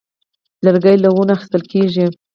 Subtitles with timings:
[0.65, 2.05] لرګی له ونو اخیستل کېږي.